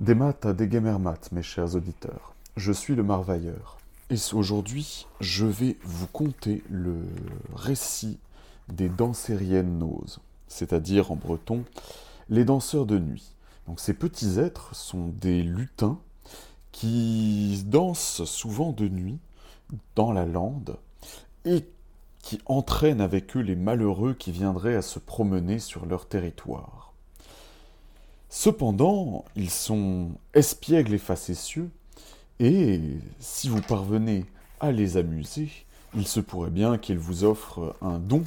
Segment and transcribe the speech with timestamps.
[0.00, 2.32] Des maths à des gamermat, mes chers auditeurs.
[2.56, 3.78] Je suis le Marvailleur.
[4.10, 7.00] Et aujourd'hui, je vais vous conter le
[7.52, 8.20] récit
[8.68, 11.64] des dansériennes noses, c'est-à-dire en breton,
[12.28, 13.34] les danseurs de nuit.
[13.66, 15.98] Donc ces petits êtres sont des lutins
[16.70, 19.18] qui dansent souvent de nuit
[19.96, 20.76] dans la lande
[21.44, 21.66] et
[22.22, 26.87] qui entraînent avec eux les malheureux qui viendraient à se promener sur leur territoire.
[28.30, 31.70] Cependant, ils sont espiègles et facétieux,
[32.40, 32.80] et
[33.18, 34.26] si vous parvenez
[34.60, 35.50] à les amuser,
[35.94, 38.24] il se pourrait bien qu'ils vous offrent un don,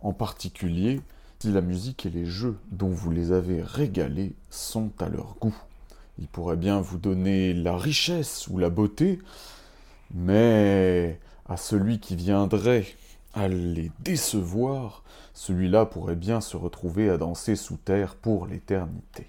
[0.00, 1.00] en particulier
[1.38, 5.56] si la musique et les jeux dont vous les avez régalés sont à leur goût.
[6.18, 9.20] Ils pourraient bien vous donner la richesse ou la beauté,
[10.12, 12.86] mais à celui qui viendrait
[13.34, 19.26] à les décevoir, celui-là pourrait bien se retrouver à danser sous terre pour l'éternité.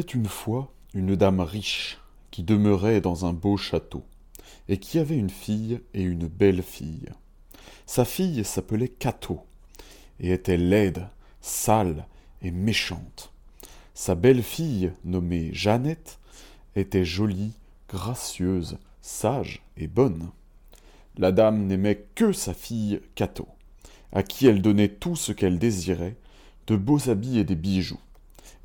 [0.00, 1.98] Une fois une dame riche
[2.30, 4.04] qui demeurait dans un beau château,
[4.68, 7.08] et qui avait une fille et une belle fille.
[7.86, 9.40] Sa fille s'appelait Cato,
[10.20, 11.08] et était laide,
[11.40, 12.06] sale
[12.42, 13.32] et méchante.
[13.94, 16.18] Sa belle-fille, nommée Jeannette,
[16.76, 17.52] était jolie,
[17.88, 20.30] gracieuse, sage et bonne.
[21.16, 23.48] La dame n'aimait que sa fille Cato,
[24.12, 26.16] à qui elle donnait tout ce qu'elle désirait,
[26.66, 27.98] de beaux habits et des bijoux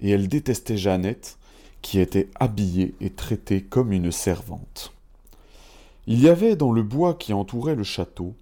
[0.04, 1.40] et elle détestait Jeannette,
[1.82, 4.94] qui était habillée et traitée comme une servante.
[6.06, 8.36] Il y avait dans le bois qui entourait le château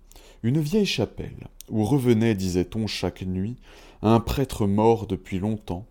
[0.43, 3.55] une vieille chapelle, où revenait, disait-on, chaque nuit,
[4.01, 5.85] un prêtre mort depuis longtemps,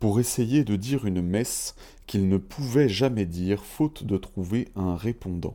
[0.00, 1.76] pour essayer de dire une messe
[2.08, 5.54] qu'il ne pouvait jamais dire, faute de trouver un répondant.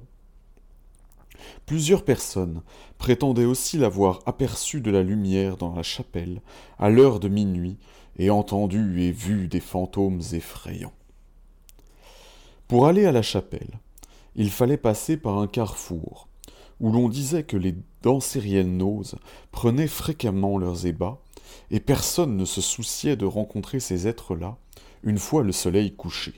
[1.65, 2.61] Plusieurs personnes
[2.97, 6.41] prétendaient aussi l'avoir aperçu de la lumière dans la chapelle
[6.79, 7.77] à l'heure de minuit
[8.17, 10.93] et entendu et vu des fantômes effrayants.
[12.67, 13.79] Pour aller à la chapelle,
[14.35, 16.27] il fallait passer par un carrefour,
[16.79, 19.15] où l'on disait que les dansériennes noses
[19.51, 21.19] prenaient fréquemment leurs ébats,
[21.71, 24.57] et personne ne se souciait de rencontrer ces êtres-là
[25.03, 26.33] une fois le soleil couché.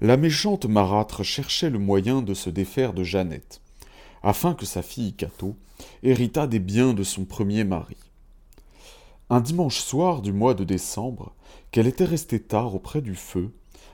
[0.00, 3.62] La méchante marâtre cherchait le moyen de se défaire de Jeannette,
[4.22, 5.56] afin que sa fille Cato
[6.02, 7.96] héritât des biens de son premier mari.
[9.30, 11.34] Un dimanche soir du mois de décembre,
[11.70, 13.50] qu'elle était restée tard auprès du feu,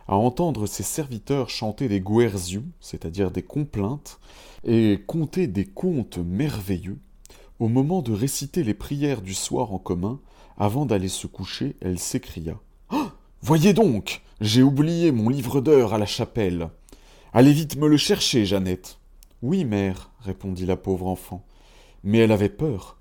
[0.09, 4.19] à entendre ses serviteurs chanter des guerzious, c'est-à-dire des complaintes,
[4.65, 6.99] et conter des contes merveilleux,
[7.61, 10.19] au moment de réciter les prières du soir en commun,
[10.59, 12.59] avant d'aller se coucher, elle s'écria
[12.89, 16.71] ah Voyez donc J'ai oublié mon livre d'heures à la chapelle.
[17.33, 18.99] Allez vite me le chercher, Jeannette.
[19.43, 21.45] Oui, mère, répondit la pauvre enfant.
[22.03, 22.99] Mais elle avait peur,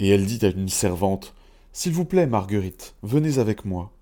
[0.00, 1.32] et elle dit à une servante
[1.72, 3.92] s'il vous plaît, Marguerite, venez avec moi.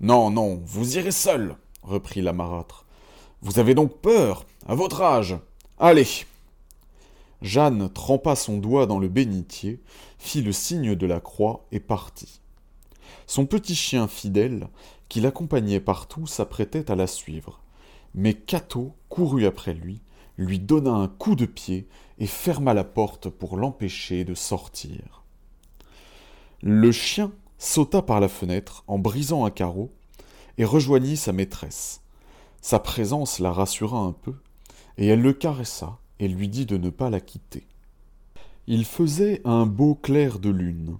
[0.00, 2.84] Non, non, vous irez seule, reprit la marâtre.
[3.40, 5.38] Vous avez donc peur, à votre âge.
[5.78, 6.06] Allez.
[7.40, 9.80] Jeanne trempa son doigt dans le bénitier,
[10.18, 12.40] fit le signe de la croix et partit.
[13.26, 14.68] Son petit chien fidèle,
[15.08, 17.60] qui l'accompagnait partout, s'apprêtait à la suivre.
[18.14, 20.02] Mais Cato courut après lui,
[20.36, 21.88] lui donna un coup de pied
[22.18, 25.22] et ferma la porte pour l'empêcher de sortir.
[26.62, 29.92] Le chien sauta par la fenêtre en brisant un carreau
[30.56, 32.00] et rejoignit sa maîtresse.
[32.62, 34.34] Sa présence la rassura un peu,
[34.96, 37.66] et elle le caressa et lui dit de ne pas la quitter.
[38.66, 40.96] Il faisait un beau clair de lune.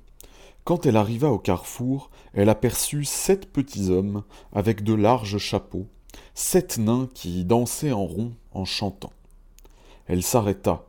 [0.64, 5.86] Quand elle arriva au carrefour, elle aperçut sept petits hommes avec de larges chapeaux,
[6.34, 9.12] sept nains qui dansaient en rond en chantant.
[10.06, 10.84] Elle s'arrêta,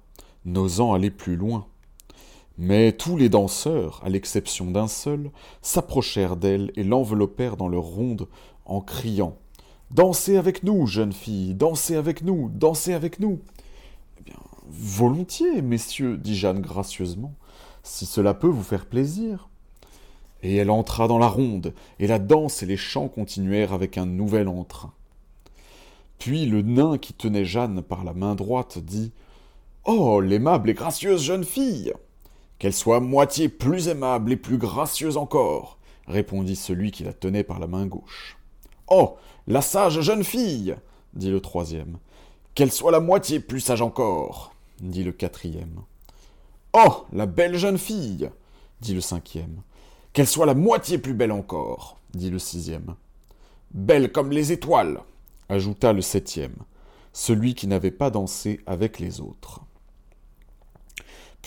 [0.45, 1.67] n'osant aller plus loin,
[2.57, 5.31] mais tous les danseurs, à l'exception d'un seul,
[5.61, 8.27] s'approchèrent d'elle et l'enveloppèrent dans leur ronde
[8.65, 9.37] en criant
[9.91, 13.39] Dansez avec nous, jeune fille, dansez avec nous, dansez avec nous.
[14.19, 14.35] Eh bien,
[14.67, 17.33] volontiers, messieurs, dit Jeanne gracieusement,
[17.83, 19.47] si cela peut vous faire plaisir.
[20.43, 24.05] Et elle entra dans la ronde, et la danse et les chants continuèrent avec un
[24.05, 24.91] nouvel entrain.
[26.19, 29.13] Puis le nain qui tenait Jeanne par la main droite dit
[29.85, 31.93] Oh, l'aimable et gracieuse jeune fille
[32.59, 35.77] qu'elle soit moitié plus aimable et plus gracieuse encore,
[36.07, 38.37] répondit celui qui la tenait par la main gauche.
[38.87, 39.17] Oh.
[39.47, 40.75] La sage jeune fille.
[41.13, 41.99] dit le troisième.
[42.55, 45.81] Qu'elle soit la moitié plus sage encore, dit le quatrième.
[46.73, 47.05] Oh.
[47.13, 48.29] La belle jeune fille.
[48.81, 49.61] dit le cinquième.
[50.13, 52.95] Qu'elle soit la moitié plus belle encore, dit le sixième.
[53.71, 55.01] Belle comme les étoiles,
[55.49, 56.55] ajouta le septième.
[57.13, 59.61] celui qui n'avait pas dansé avec les autres.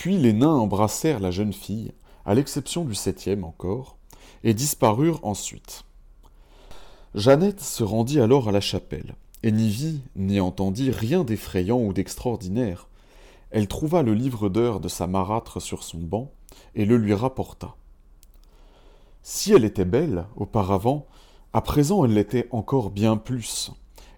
[0.01, 1.91] Puis les nains embrassèrent la jeune fille,
[2.25, 3.97] à l'exception du septième encore,
[4.43, 5.83] et disparurent ensuite.
[7.13, 9.13] Jeannette se rendit alors à la chapelle,
[9.43, 12.87] et n'y vit ni entendit rien d'effrayant ou d'extraordinaire.
[13.51, 16.31] Elle trouva le livre d'heures de sa marâtre sur son banc,
[16.73, 17.75] et le lui rapporta.
[19.21, 21.05] Si elle était belle, auparavant,
[21.53, 23.69] à présent elle l'était encore bien plus,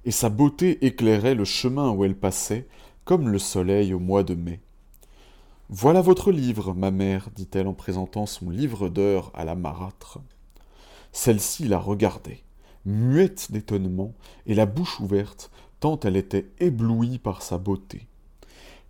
[0.06, 2.70] et sa beauté éclairait le chemin où elle passait,
[3.04, 4.62] comme le soleil au mois de mai.
[5.70, 10.20] Voilà votre livre, ma mère, dit-elle en présentant son livre d'heures à la marâtre.
[11.14, 12.44] Celle-ci la regardait,
[12.86, 14.14] muette d'étonnement
[14.46, 18.08] et la bouche ouverte, tant elle était éblouie par sa beauté.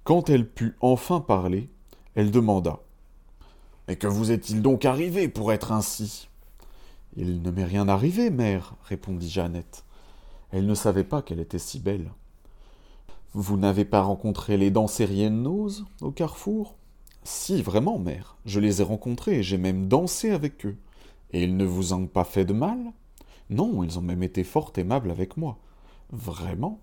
[0.03, 1.69] Quand elle put enfin parler,
[2.15, 2.79] elle demanda
[3.87, 6.27] Mais que vous est-il donc arrivé pour être ainsi
[7.15, 9.85] Il ne m'est rien arrivé, mère, répondit Jeannette.
[10.51, 12.11] Elle ne savait pas qu'elle était si belle.
[13.35, 16.75] Vous n'avez pas rencontré les Nose au carrefour?
[17.23, 18.37] Si, vraiment, mère.
[18.45, 20.77] Je les ai rencontrés et j'ai même dansé avec eux.
[21.31, 22.77] Et ils ne vous ont pas fait de mal?
[23.49, 25.57] Non, ils ont même été fort aimables avec moi.
[26.11, 26.79] Vraiment?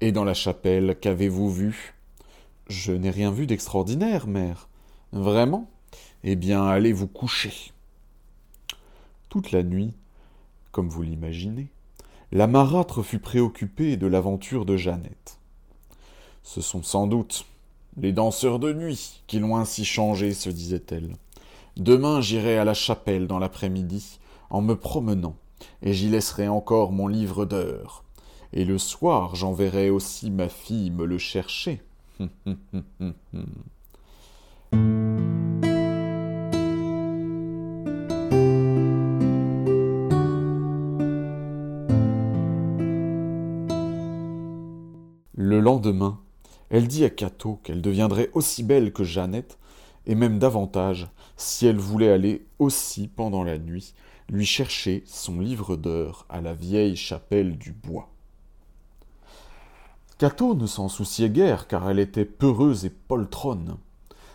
[0.00, 1.94] Et dans la chapelle, qu'avez-vous vu?
[2.68, 4.68] Je n'ai rien vu d'extraordinaire, mère.
[5.10, 5.68] Vraiment?
[6.22, 7.72] Eh bien, allez vous coucher.
[9.30, 9.94] Toute la nuit,
[10.70, 11.70] comme vous l'imaginez,
[12.30, 15.37] la marâtre fut préoccupée de l'aventure de Jeannette.
[16.48, 17.44] Ce sont sans doute
[17.98, 21.14] les danseurs de nuit qui l'ont ainsi changé, se disait-elle.
[21.76, 24.18] Demain j'irai à la chapelle dans l'après-midi,
[24.48, 25.36] en me promenant,
[25.82, 28.02] et j'y laisserai encore mon livre d'heures.
[28.54, 31.82] Et le soir j'enverrai aussi ma fille me le chercher.
[45.40, 46.18] Le lendemain,
[46.70, 49.58] elle dit à Cato qu'elle deviendrait aussi belle que Jeannette,
[50.06, 53.94] et même davantage, si elle voulait aller aussi pendant la nuit
[54.30, 58.10] lui chercher son livre d'heures à la vieille chapelle du bois.
[60.18, 63.76] Cato ne s'en souciait guère, car elle était peureuse et poltronne.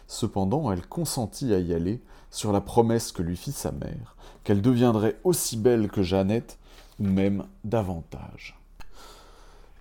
[0.07, 2.01] Cependant, elle consentit à y aller
[2.31, 6.57] sur la promesse que lui fit sa mère, qu'elle deviendrait aussi belle que Jeannette,
[6.99, 8.57] ou même davantage.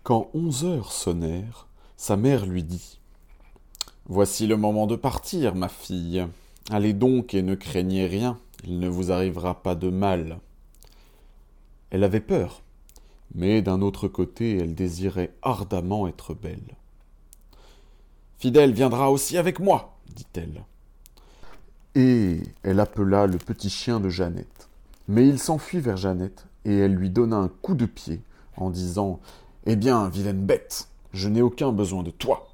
[0.03, 1.69] Quand onze heures sonnèrent,
[2.03, 2.99] sa mère lui dit
[4.07, 6.27] Voici le moment de partir, ma fille.
[6.69, 10.41] Allez donc et ne craignez rien, il ne vous arrivera pas de mal.
[11.91, 12.63] Elle avait peur,
[13.37, 16.75] mais d'un autre côté, elle désirait ardemment être belle.
[18.37, 20.65] Fidèle viendra aussi avec moi, dit-elle.
[21.95, 24.69] Et elle appela le petit chien de Jeannette.
[25.07, 28.23] Mais il s'enfuit vers Jeannette, et elle lui donna un coup de pied
[28.57, 29.21] en disant
[29.67, 32.53] eh bien, vilaine bête, je n'ai aucun besoin de toi.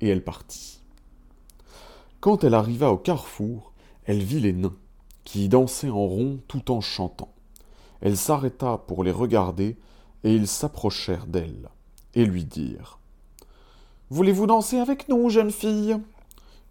[0.00, 0.80] Et elle partit.
[2.20, 3.72] Quand elle arriva au carrefour,
[4.06, 4.76] elle vit les nains,
[5.24, 7.32] qui dansaient en rond tout en chantant.
[8.00, 9.76] Elle s'arrêta pour les regarder,
[10.24, 11.68] et ils s'approchèrent d'elle,
[12.14, 12.98] et lui dirent
[14.10, 15.96] Voulez-vous danser avec nous, jeune fille?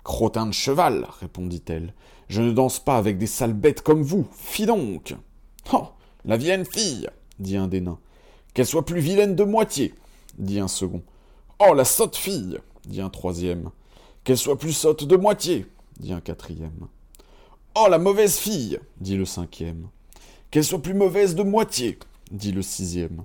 [0.04, 1.94] Crottin de cheval, répondit-elle.
[2.30, 5.16] Je ne danse pas avec des sales bêtes comme vous, fi donc
[5.72, 5.88] Oh
[6.26, 7.08] La vilaine fille
[7.40, 8.00] dit un des nains.
[8.54, 9.94] Qu'elle soit plus vilaine de moitié,
[10.38, 11.04] dit un second.
[11.60, 13.70] Oh, la sotte fille, dit un troisième.
[14.24, 15.66] Qu'elle soit plus sotte de moitié,
[16.00, 16.88] dit un quatrième.
[17.76, 19.88] Oh, la mauvaise fille, dit le cinquième.
[20.52, 22.00] Qu'elle soit plus mauvaise de moitié,
[22.32, 23.24] dit le sixième.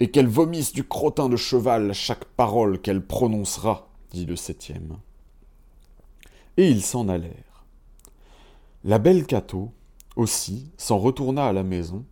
[0.00, 4.98] Et qu'elle vomisse du crottin de cheval chaque parole qu'elle prononcera, dit le septième.
[6.56, 7.64] Et ils s'en allèrent.
[8.84, 9.70] La belle Cato,
[10.16, 12.04] aussi, s'en retourna à la maison,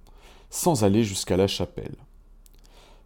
[0.51, 1.97] sans aller jusqu'à la chapelle.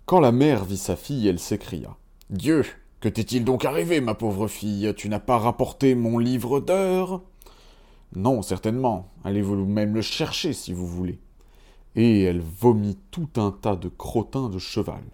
[0.06, 1.96] Quand la mère vit sa fille, elle s'écria.
[2.28, 2.64] Dieu.
[3.00, 4.92] Que t'est-il donc arrivé, ma pauvre fille?
[4.96, 7.22] Tu n'as pas rapporté mon livre d'heures?
[8.14, 9.10] Non, certainement.
[9.24, 11.20] Allez vous-même le chercher si vous voulez.
[11.96, 15.04] Et elle vomit tout un tas de crottins de cheval.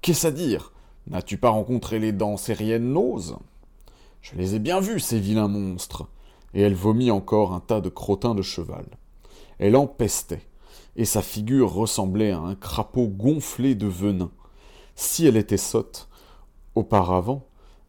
[0.00, 0.72] Qu'est-ce à dire?
[1.06, 3.36] N'as-tu pas rencontré les dents sériennes noses
[4.22, 6.08] Je les ai bien vus, ces vilains monstres.
[6.54, 8.86] Et elle vomit encore un tas de crottins de cheval.
[9.58, 10.46] Elle empestait
[10.96, 14.30] et sa figure ressemblait à un crapaud gonflé de venin.
[14.94, 16.08] Si elle était sotte,
[16.74, 17.46] auparavant,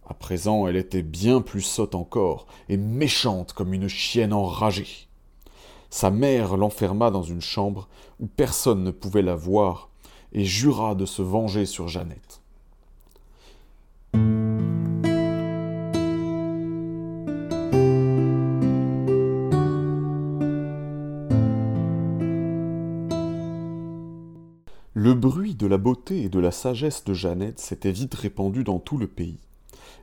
[0.07, 5.07] à présent elle était bien plus sotte encore, et méchante comme une chienne enragée.
[5.89, 7.87] Sa mère l'enferma dans une chambre
[8.19, 9.89] où personne ne pouvait la voir,
[10.33, 12.41] et jura de se venger sur Jeannette.
[25.65, 29.39] La beauté et de la sagesse de Jeannette s'était vite répandue dans tout le pays,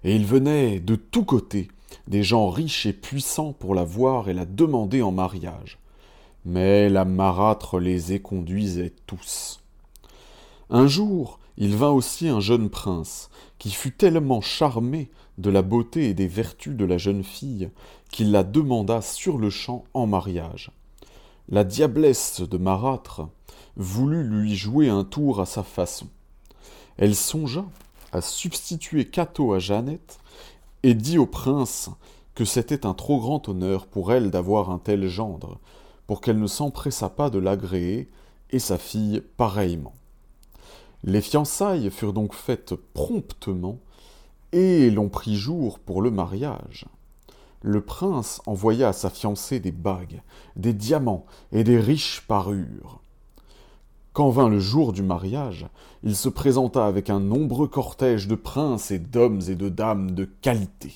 [0.05, 1.69] et il venait de tous côtés
[2.07, 5.79] des gens riches et puissants pour la voir et la demander en mariage.
[6.45, 9.61] Mais la marâtre les éconduisait tous.
[10.71, 16.09] Un jour, il vint aussi un jeune prince, qui fut tellement charmé de la beauté
[16.09, 17.71] et des vertus de la jeune fille,
[18.11, 20.71] qu'il la demanda sur-le-champ en mariage.
[21.49, 23.29] La diablesse de Marâtre
[23.77, 26.09] voulut lui jouer un tour à sa façon.
[26.97, 27.65] Elle songea
[28.13, 30.19] à substituer Cato à Jeannette
[30.83, 31.91] et dit au prince
[32.35, 35.59] que c'était un trop grand honneur pour elle d'avoir un tel gendre,
[36.07, 38.11] pour qu'elle ne s'empressât pas de l'agréer,
[38.51, 39.95] et sa fille pareillement.
[41.05, 43.79] Les fiançailles furent donc faites promptement,
[44.53, 46.87] et l'on prit jour pour le mariage.
[47.63, 50.21] Le prince envoya à sa fiancée des bagues,
[50.57, 53.01] des diamants et des riches parures.
[54.13, 55.67] Quand vint le jour du mariage,
[56.03, 60.27] il se présenta avec un nombreux cortège de princes et d'hommes et de dames de
[60.43, 60.93] qualité.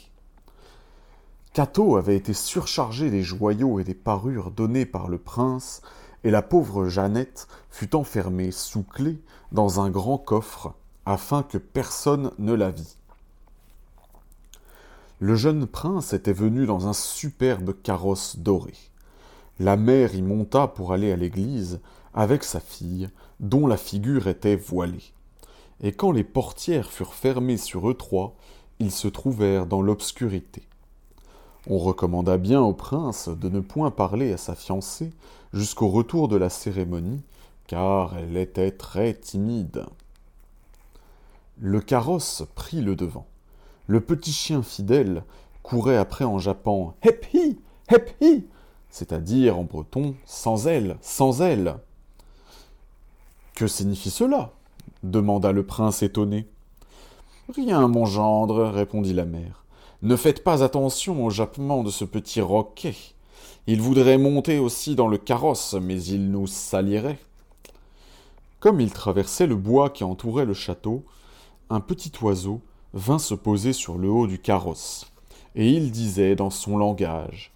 [1.55, 5.81] Cato avait été surchargé des joyaux et des parures donnés par le prince,
[6.25, 9.19] et la pauvre Jeannette fut enfermée sous clé
[9.51, 10.75] dans un grand coffre,
[11.07, 12.97] afin que personne ne la vît.
[15.21, 18.75] Le jeune prince était venu dans un superbe carrosse doré.
[19.59, 21.81] La mère y monta pour aller à l'église
[22.17, 25.13] avec sa fille, dont la figure était voilée.
[25.83, 28.35] Et quand les portières furent fermées sur eux trois,
[28.79, 30.63] ils se trouvèrent dans l'obscurité.
[31.69, 35.13] On recommanda bien au prince de ne point parler à sa fiancée
[35.53, 37.23] jusqu'au retour de la cérémonie,
[37.67, 39.85] car elle était très timide.
[41.59, 43.27] Le carrosse prit le devant.
[43.87, 45.23] Le petit chien fidèle
[45.63, 47.59] courait après en jappant Hep hi
[47.89, 48.11] Hep
[48.91, 51.77] c'est-à-dire en breton sans elle, sans elle.
[53.57, 54.53] Que signifie cela?
[55.03, 56.47] demanda le prince étonné.
[57.55, 59.65] Rien, mon gendre, répondit la mère.
[60.03, 62.95] Ne faites pas attention au jappement de ce petit roquet.
[63.67, 67.19] Il voudrait monter aussi dans le carrosse, mais il nous salirait.
[68.61, 71.07] Comme il traversait le bois qui entourait le château,
[71.71, 72.61] un petit oiseau
[72.93, 75.11] vint se poser sur le haut du carrosse,
[75.55, 77.55] et il disait dans son langage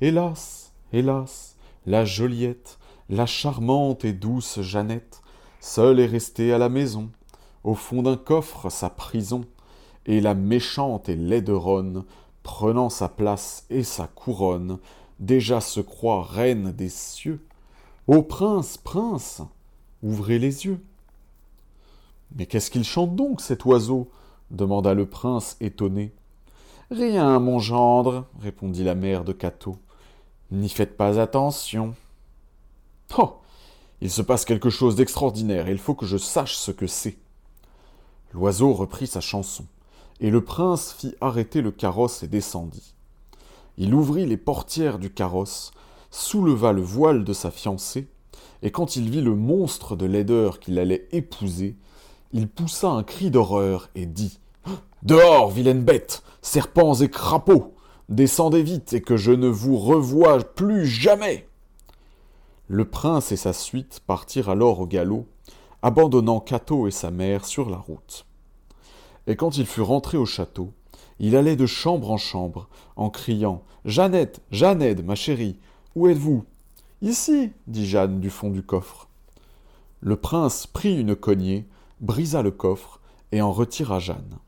[0.00, 2.77] Hélas, hélas, la Joliette,
[3.08, 5.22] la charmante et douce Jeannette,
[5.60, 7.10] seule est restée à la maison,
[7.64, 9.44] au fond d'un coffre sa prison,
[10.06, 12.04] et la méchante et laideronne,
[12.42, 14.78] prenant sa place et sa couronne,
[15.20, 17.40] déjà se croit reine des cieux.
[18.06, 19.42] Ô prince, prince,
[20.02, 20.80] ouvrez les yeux.
[22.36, 24.10] Mais qu'est-ce qu'il chante donc, cet oiseau?
[24.50, 26.12] demanda le prince étonné.
[26.90, 29.76] Rien, mon gendre, répondit la mère de Cato.
[30.50, 31.94] N'y faites pas attention.
[34.00, 37.18] Il se passe quelque chose d'extraordinaire, il faut que je sache ce que c'est.
[38.32, 39.64] L'oiseau reprit sa chanson,
[40.20, 42.94] et le prince fit arrêter le carrosse et descendit.
[43.76, 45.72] Il ouvrit les portières du carrosse,
[46.10, 48.08] souleva le voile de sa fiancée,
[48.62, 51.76] et quand il vit le monstre de laideur qu'il allait épouser,
[52.32, 54.38] il poussa un cri d'horreur et dit
[55.02, 57.74] Dehors, vilaine bête, serpents et crapauds,
[58.08, 61.47] descendez vite et que je ne vous revoie plus jamais.
[62.70, 65.26] Le prince et sa suite partirent alors au galop,
[65.80, 68.26] abandonnant Cato et sa mère sur la route.
[69.26, 70.72] Et quand il fut rentré au château,
[71.18, 75.58] il allait de chambre en chambre, en criant Jeannette, Jeannette, ma chérie,
[75.94, 76.44] où êtes-vous
[77.00, 79.08] Ici, dit Jeanne du fond du coffre.
[80.00, 81.66] Le prince prit une cognée,
[82.00, 83.00] brisa le coffre
[83.32, 84.38] et en retira Jeanne.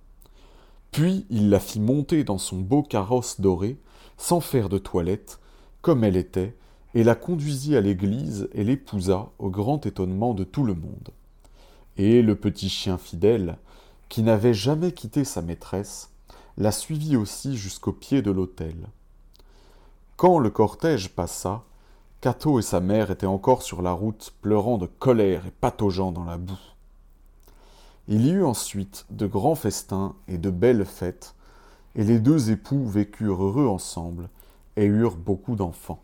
[0.90, 3.78] Puis il la fit monter dans son beau carrosse doré,
[4.18, 5.40] sans faire de toilette,
[5.80, 6.54] comme elle était,
[6.94, 11.10] et la conduisit à l'église et l'épousa au grand étonnement de tout le monde.
[11.96, 13.58] Et le petit chien fidèle,
[14.08, 16.10] qui n'avait jamais quitté sa maîtresse,
[16.56, 18.74] la suivit aussi jusqu'au pied de l'autel.
[20.16, 21.62] Quand le cortège passa,
[22.20, 26.24] Cato et sa mère étaient encore sur la route, pleurant de colère et pataugeant dans
[26.24, 26.58] la boue.
[28.08, 31.34] Il y eut ensuite de grands festins et de belles fêtes,
[31.94, 34.28] et les deux époux vécurent heureux ensemble
[34.76, 36.02] et eurent beaucoup d'enfants.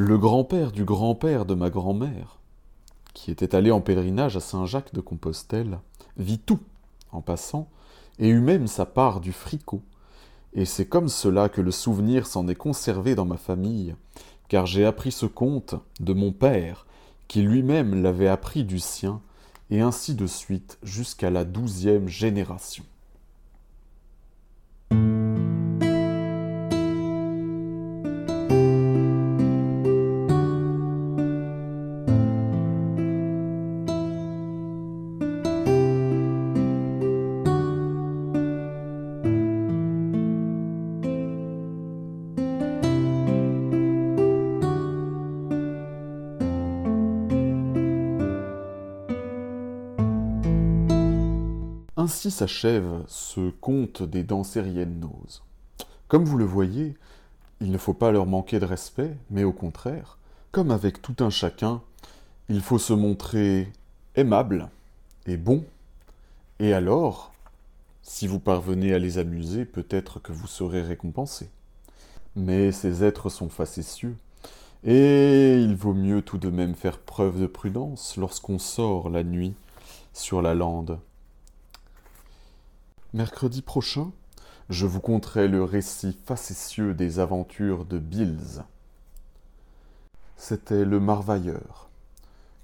[0.00, 2.38] Le grand-père du grand-père de ma grand-mère,
[3.14, 5.80] qui était allé en pèlerinage à Saint-Jacques de Compostelle,
[6.16, 6.60] vit tout
[7.10, 7.68] en passant,
[8.20, 9.82] et eut même sa part du fricot.
[10.52, 13.96] Et c'est comme cela que le souvenir s'en est conservé dans ma famille,
[14.46, 16.86] car j'ai appris ce conte de mon père,
[17.26, 19.20] qui lui-même l'avait appris du sien,
[19.68, 22.84] et ainsi de suite jusqu'à la douzième génération.
[52.08, 55.06] Ainsi s'achève ce conte des dansériennes.
[56.08, 56.96] Comme vous le voyez,
[57.60, 60.16] il ne faut pas leur manquer de respect, mais au contraire,
[60.50, 61.82] comme avec tout un chacun,
[62.48, 63.70] il faut se montrer
[64.14, 64.70] aimable
[65.26, 65.66] et bon.
[66.60, 67.30] Et alors,
[68.00, 71.50] si vous parvenez à les amuser, peut-être que vous serez récompensé.
[72.36, 74.16] Mais ces êtres sont facétieux,
[74.82, 79.52] et il vaut mieux tout de même faire preuve de prudence lorsqu'on sort la nuit
[80.14, 81.00] sur la lande.
[83.14, 84.12] Mercredi prochain,
[84.68, 88.62] je vous conterai le récit facétieux des aventures de Bills.
[90.36, 91.88] C'était le Marvailleur.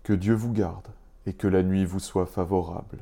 [0.02, 0.88] Que Dieu vous garde
[1.24, 2.98] et que la nuit vous soit favorable.